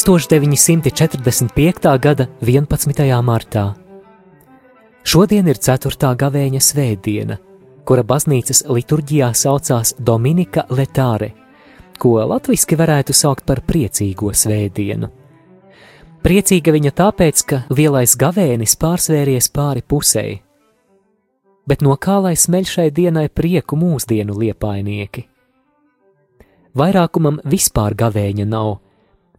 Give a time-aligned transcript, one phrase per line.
[0.00, 1.98] 1945.
[1.98, 3.22] gada 11.
[3.22, 3.74] martā.
[5.04, 6.16] Šodien ir 4.
[6.18, 7.36] gavēņa svētdiena,
[7.84, 11.32] kura baznīcas liturģijā saucās Dominika Letāre,
[12.00, 15.08] ko latviešu varētu saukt par priecīgo svētdienu.
[16.24, 20.40] Priecīga viņa tāpēc, ka lielais gavēnis pārsvēries pāri pusēji.
[21.68, 25.28] Bet no kā lai smeļ šai dienai prieku mūsdienu liepainieki?
[26.74, 28.83] Vairākumam vispār gavēņa nav,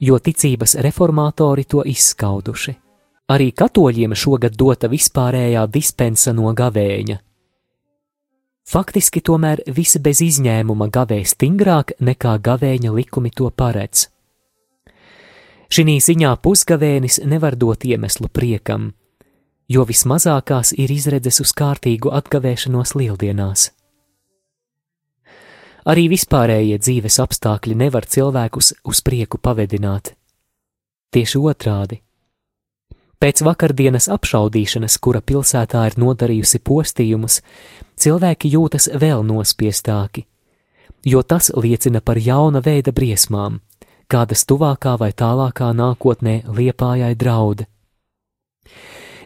[0.00, 2.74] jo ticības reformatori to izskauduši.
[3.32, 7.20] Arī katoļiem šogad dota vispārējā dispensa no gavēņa.
[8.64, 14.08] Faktiski tomēr visi bez izņēmuma gavē stingrāk nekā gavēņa likumi to paredz.
[15.68, 18.92] Šī ziņā pusgavēnis nevar dot iemeslu priekam,
[19.68, 23.70] jo vismazākās ir izredzes uz kārtīgu atgavēšanos lieldienās.
[25.84, 30.14] Arī vispārējie dzīves apstākļi nevar cilvēkus uz prieku pavedināt.
[31.12, 32.00] Tieši otrādi.
[33.20, 37.38] Pēc vakardienas apšaudīšanas, kura pilsētā ir nodarījusi postījumus,
[38.00, 40.24] cilvēki jūtas vēl nospiestāki,
[41.04, 43.60] jo tas liecina par jauna veida briesmām,
[44.08, 47.64] kādas tuvākā vai tālākā nākotnē liepājai draud.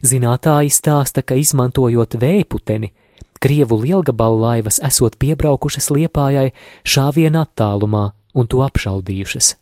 [0.02, 2.92] Zinātāji stāsta, ka izmantojot vējputeni,
[3.38, 6.50] Krievu lielgabalu laivas esot piebraukušas liepājai
[6.82, 9.54] šāviena attālumā un to apšaudījušas.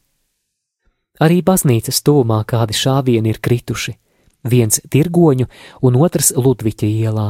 [1.20, 3.96] Arī baznīcas tuvumā kādi šāvieni ir krituši,
[4.44, 5.48] viens tirgoņu
[5.82, 7.28] un otrs Ludviķa ielā.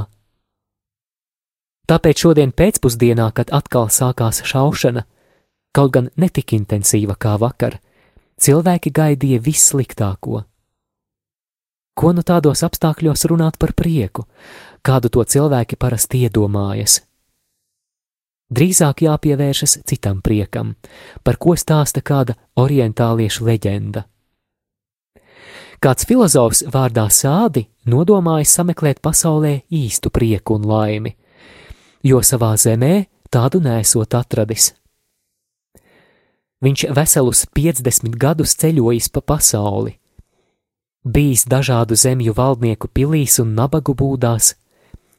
[1.87, 5.05] Tāpēc šodien pēcpusdienā, kad atkal sākās šaušana,
[5.71, 7.79] kaut gan netik intensīva kā vakar,
[8.43, 10.43] cilvēki gaidīja vissliktāko.
[11.97, 14.27] Ko nu tādos apstākļos runāt par prieku,
[14.85, 17.01] kādu to cilvēki parasti iedomājas?
[18.53, 20.77] Drīzāk jāpievēršas citam priekam,
[21.25, 24.05] par ko stāsta kāda orientāliešu leģenda.
[25.83, 31.17] Kāds filozofs vārdā Sādi nodomājis sameklēt pasaulē īstu prieku un laimi,
[32.05, 34.75] jo savā zemē tādu nesot atradis.
[36.65, 39.99] Viņš veselus 50 gadus ceļojis pa pasauli,
[41.07, 44.55] bijis dažādu zemju valdnieku pilīs un nabagu būdās,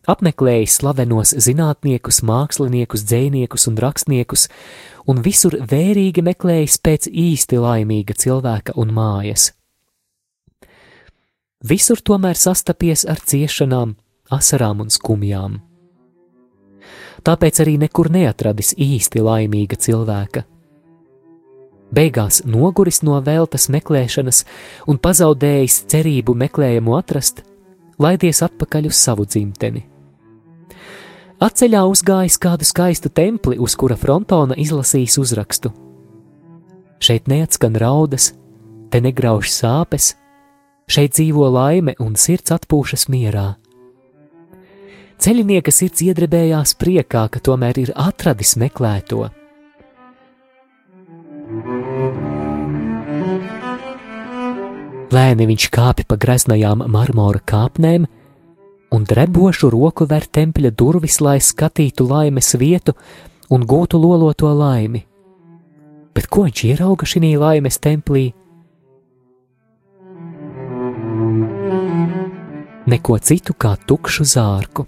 [0.08, 4.48] apmeklējis slavenos zinātniekus, māksliniekus, dzēniekus un rakstniekus,
[5.08, 9.52] un visur vērīgi meklējis pēc īsti laimīga cilvēka un mājas.
[11.68, 13.96] Visur tomēr sastapies ar ciešanām,
[14.32, 15.58] asarām un skumjām.
[17.26, 20.46] Tāpēc arī nekur neatradis īsti laimīga cilvēka
[21.94, 24.44] beigās noguris no veltes meklēšanas
[24.88, 27.44] un pazaudējis cerību meklējumu atrast,
[28.00, 29.86] laidies atpakaļ uz savu dzimteni.
[31.38, 35.70] Atceļā uzgājis kādu skaistu templi, uz kura frontona izlasījis uzrakstu.
[36.98, 38.32] Šeit neatskan raudas,
[38.90, 40.16] te negrauž sāpes,
[40.90, 43.52] šeit dzīvo laime un sirds atpūšas mierā.
[45.22, 49.28] Ceļinieka sirds iedrebējās priekā, ka tomēr ir atradis meklēto
[55.08, 58.08] Lēni viņš kāpa pa greznajām marmora kāpnēm,
[58.92, 62.96] un drebošu roku ver tempļa durvis, lai skatītu laimes vietu
[63.50, 65.06] un gūtu loloto laimi.
[66.12, 68.26] Bet ko viņš ierauga šī laimes templī?
[72.88, 74.88] Neko citu kā tukšu zārku.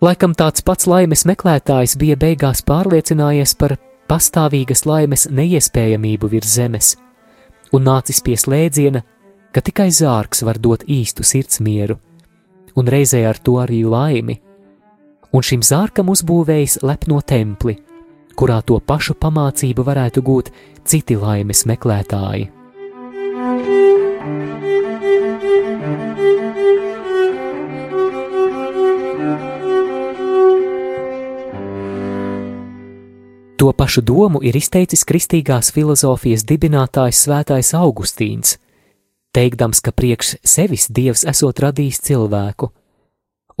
[0.00, 3.76] Laikam tāds pats laimes meklētājs bija beigās pārliecinājies par
[4.08, 6.96] pastāvīgas laimes neiespējamību virs zemes
[7.76, 9.02] un nācis pie slēdziena,
[9.50, 11.96] ka tikai zārks var dot īstu sirdsmieru,
[12.76, 14.38] un reizē ar to arī laimi,
[15.32, 17.76] un šim zārkam uzbūvējis lepno templi,
[18.38, 22.59] kurā to pašu pamācību varētu gūt citi laimes meklētāji.
[33.60, 38.54] To pašu domu ir izteicis kristīgās filozofijas dibinātājs Svētais Augustīns,
[39.36, 42.70] teikdams, ka priekš sevis Dievs esot radījis cilvēku,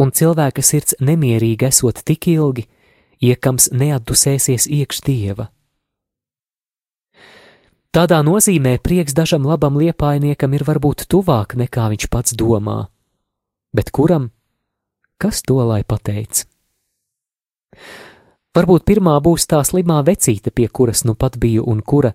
[0.00, 2.64] un cilvēka sirds nemierīgi esot tik ilgi,
[3.20, 5.50] iekams neatdusēsies iekš Dieva.
[7.92, 12.86] Tādā nozīmē prieks dažam labam liepainiekam ir varbūt tuvāk nekā viņš pats domā,
[13.76, 14.30] bet kuram,
[15.20, 16.46] kas to lai pateic?
[18.50, 22.10] Varbūt pirmā būs tā slimā vecīte, pie kuras nu pat biju un kura,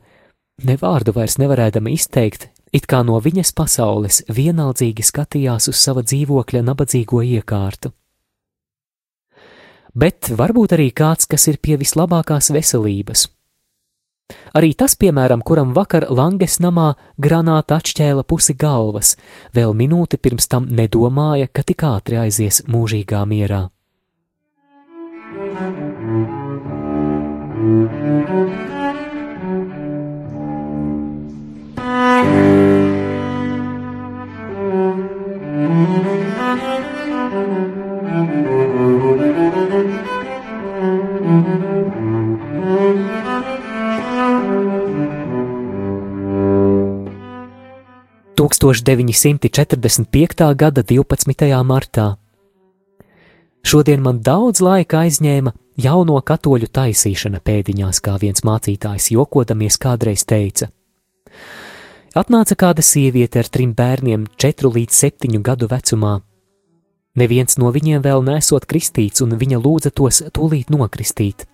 [0.68, 6.64] ne vārdu vairs nevarēdama izteikt, it kā no viņas pasaules vienaldzīgi skatījās uz sava dzīvokļa
[6.68, 7.94] nabadzīgo iekārtu.
[9.96, 13.30] Bet varbūt arī kāds, kas ir pie vislabākās veselības.
[14.58, 16.90] Arī tas, piemēram, kuram vakar Langes namā
[17.22, 19.14] granāta atšķēla pusi galvas,
[19.56, 23.70] vēl minūti pirms tam nedomāja, ka tik ātri aizies mūžīgā mierā.
[27.66, 27.82] Tūkstoš
[48.86, 52.22] deviņsimti četrdesmit piektā gada divpadsmitajā martā.
[53.66, 60.70] Šodien man daudz laika aizņēma jauno katoļu taisīšana pēdiņās, kā viens mācītājs jokodamies kādreiz teica.
[62.16, 66.22] Atnāca kāda sieviete ar trim bērniem, četru līdz septiņu gadu vecumā.
[67.20, 71.46] Neviens no viņiem vēl nesot kristīts, un viņa lūdza tos tūlīt nokristīt.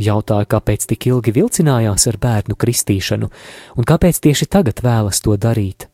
[0.00, 3.28] Jautāja, kāpēc tik ilgi vilcinājās ar bērnu kristīšanu,
[3.76, 5.86] un kāpēc tieši tagad vēlas to darīt.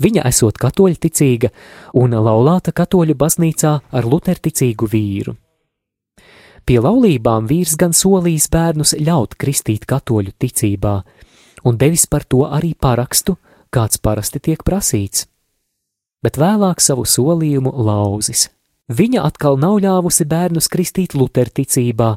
[0.00, 1.50] Viņa esot katoļu ticīga
[2.00, 5.36] un laulāta katoļu baznīcā ar luterticīgu vīru.
[6.66, 10.94] Pie laulībām vīrs gan solījis bērnus ļaut kristīt katoļu ticībā,
[11.64, 13.36] un devis par to arī parakstu,
[13.70, 15.26] kāds parasti tiek prasīts.
[16.22, 18.48] Bet vēlāk savu solījumu lauzis.
[18.90, 22.10] Viņa atkal nav ļāvusi bērnus kristīt luterticībā,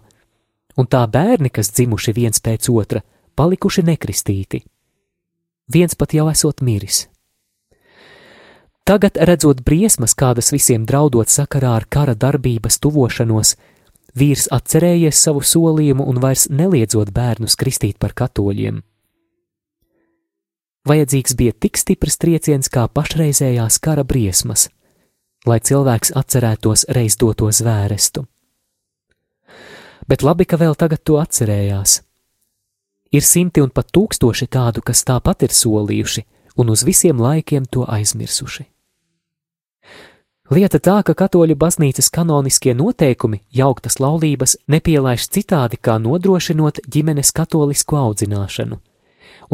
[0.78, 3.04] un tā bērni, kas dzimuši viens pēc otra,
[3.36, 4.64] palikuši nekristīti.
[5.74, 7.08] Viens pat jau esot miris.
[8.84, 13.54] Tagad, redzot briesmas, kādas visiem draudot sakarā ar kara darbības tuvošanos,
[14.18, 18.82] vīrs atcerējies savu solījumu un vairs neliedzot bērnus kristīt par katoļiem.
[20.88, 24.68] Vajadzīgs bija tik stiprs trieciens kā pašreizējās kara briesmas,
[25.48, 28.26] lai cilvēks atcerētos reiz doto zvērestu.
[30.08, 32.02] Bet labi, ka vēl tagad to atcerējās.
[33.16, 36.26] Ir simti un pat tūkstoši tādu, kas tāpat ir solījuši
[36.60, 38.73] un uz visiem laikiem to aizmirsuši.
[40.52, 47.96] Lieta tā, ka katoļu baznīcas kanoniskie noteikumi jauktas laulības nepielaiž citādi kā nodrošinot ģimenes katolisku
[47.96, 48.76] audzināšanu,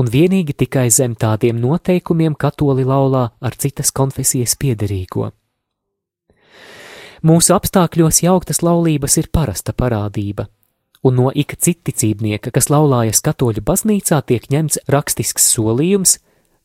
[0.01, 5.29] un vienīgi tikai zem tādiem noteikumiem katoli laulā ar citas konfesijas piederīgo.
[7.21, 10.47] Mūsu apstākļos jauktas laulības ir parasta parādība,
[11.05, 16.17] un no ik citicībnieka, kas laulājas katoļu baznīcā, tiek ņemts rakstisks solījums,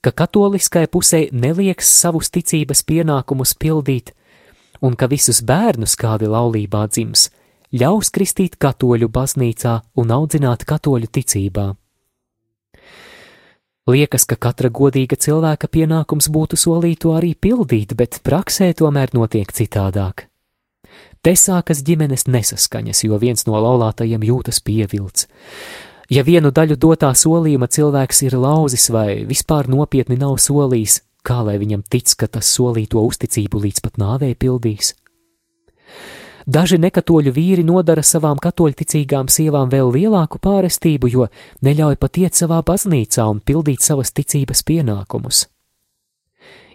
[0.04, 4.12] ka katoliskai pusē nelieks savus ticības pienākumus pildīt,
[4.84, 7.30] un ka visus bērnus, kādi laulībā dzims,
[7.72, 11.70] ļaus kristīt katoļu baznīcā un audzināt katoļu ticībā.
[13.88, 19.50] Liekas, ka katra godīga cilvēka pienākums būtu solīt to arī pildīt, bet praksē tomēr notiek
[19.52, 20.29] citādāk.
[21.24, 25.29] Te sākas ģimenes nesaskaņas, jo viens no laulātajiem jūtas pievilts.
[26.13, 31.56] Ja vienu daļu dotā solījuma cilvēks ir lauzis vai vispār nopietni nav solījis, kā lai
[31.61, 34.93] viņam tic, ka tas solīto uzticību līdz pat nāvei pildīs?
[36.44, 41.29] Daži nekatoļu vīri nodara savām katoļticīgām sievām vēl lielāku pārestību, jo
[41.65, 45.46] neļauj pat iet savā baznīcā un pildīt savas ticības pienākumus.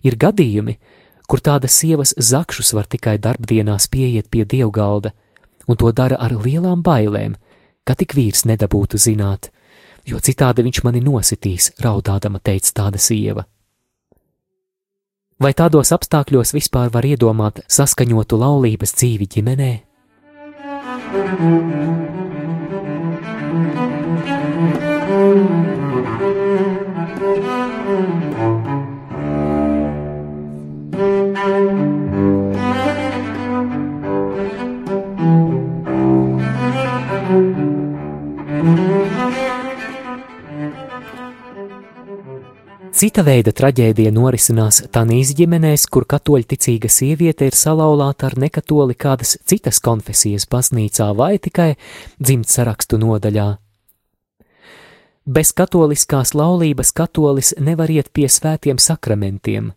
[0.02, 0.80] Ir gadījumi,
[1.30, 5.14] kur tādas sievas zakšus var tikai darbdienās pieiet pie dievgalda,
[5.70, 7.36] un to dara ar lielām bailēm,
[7.90, 9.50] ka tik vīrs nedabūtu zināt,
[10.06, 13.48] jo citādi viņš mani nositīs, raudādama teica tāda sieva.
[15.40, 19.72] Vai tādos apstākļos vispār var iedomāt saskaņotu laulības dzīvi ģimenē?
[43.00, 49.80] Cita veida traģēdija norisinās Tanīs ģimenēs, kur katoļticīga sieviete ir salauzāta ar nekatoli kādas citas
[49.80, 51.70] konfesijas baznīcā vai tikai
[52.20, 53.46] dzimts sarakstu nodaļā.
[55.24, 59.72] Bez katoliskās laulības katolis nevar iet pie svētiem sakramentiem,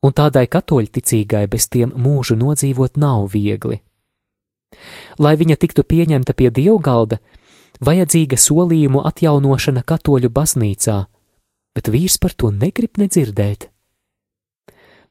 [0.00, 3.82] un tādai katoļticīgai bez tiem mūžu nodzīvot nav viegli.
[5.20, 7.20] Lai viņa tiktu pieņemta pie dievgalda,
[7.84, 11.02] vajadzīga solījumu atjaunošana katoļu baznīcā,
[11.74, 13.68] bet vīrs par to negrib nedzirdēt.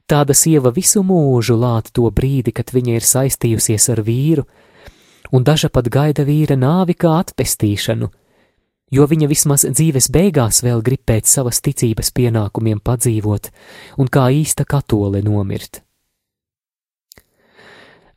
[0.09, 4.45] Tāda sieva visu mūžu lāt to brīdi, kad viņa ir saistījusies ar vīru,
[5.31, 8.09] un daža pat gaida vīra nāvi kā atpestīšanu,
[8.89, 13.51] jo viņa vismaz dzīves beigās vēl grib pēc savas ticības pienākumiem padzīvot
[14.01, 15.83] un kā īsta katole nomirt.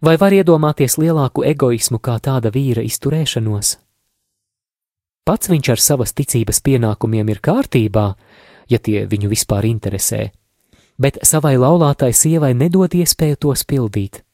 [0.02, 3.76] Vai var iedomāties lielāku egoismu kā tāda vīra izturēšanos?
[5.22, 8.06] Pats viņš ar savas ticības pienākumiem ir kārtībā,
[8.66, 10.32] ja tie viņu vispār interesē,
[10.98, 14.24] bet savai laulātai sievai nedod iespēju tos pildīt.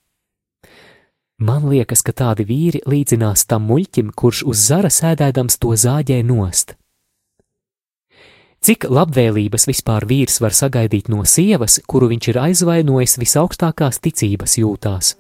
[1.39, 6.75] Man liekas, ka tādi vīri līdzinās tam muļķim, kurš uz zara sēdēdams to zāģē nost.
[8.65, 15.15] Cik labvēlības vispār vīrs var sagaidīt no sievas, kuru viņš ir aizvainojis visaugstākās ticības jūtās?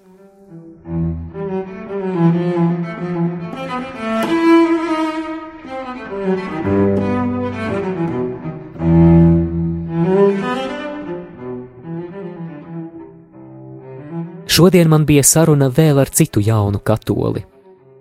[14.58, 17.44] Šodien man bija saruna vēl ar citu jaunu katoli.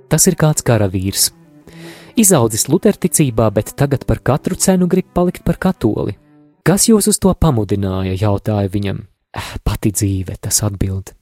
[0.10, 1.28] Tas ir kāds karavīrs.
[2.18, 6.18] Izaudzis luterticībā, bet tagad par katru cenu grib palikt par katoli.
[6.66, 8.18] Kas jūs uz to pamudināja?
[8.18, 9.04] jautāja viņam.
[9.38, 11.14] Eh, pati dzīve, tas atbild.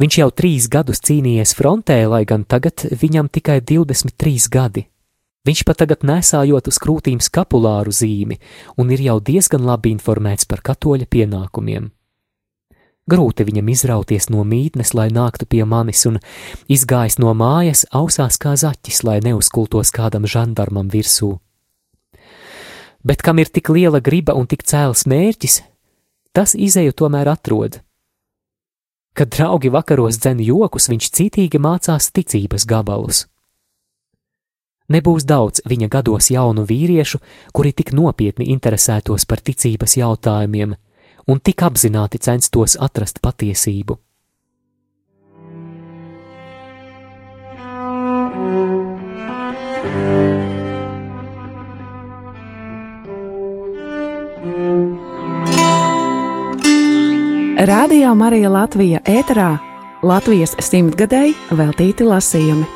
[0.00, 4.88] Viņš jau trīs gadus cīnījies frontē, lai gan tagad viņam tikai 23 gadi.
[5.46, 8.40] Viņš pat tagad nesājot uz krūtīm skapulāru zīmi
[8.80, 11.92] un ir jau diezgan labi informēts par katoļa pienākumiem.
[13.06, 16.18] Grūti viņam izrauties no mītnes, lai nāktu pie manis, un
[16.66, 21.36] izgājis no mājas, ausās kā zaķis, lai neuzkultos kādam žandarmam virsū.
[23.06, 25.60] Bet kam ir tik liela griba un tik cēls mērķis,
[26.34, 27.78] tas izēju tomēr atrod.
[29.14, 33.28] Kad draugi vakaros dzen jokus, viņš citīgi mācās ticības gabalus.
[34.92, 37.18] Nebūs daudz viņa gados jaunu vīriešu,
[37.52, 40.76] kuri tik nopietni interesētos par ticības jautājumiem,
[41.26, 43.98] un tik apzināti censtos atrast patiesību.
[57.66, 59.56] Radio Marija Latvija ēterā
[60.06, 62.75] Latvijas simtgadēji veltīti lasījumi.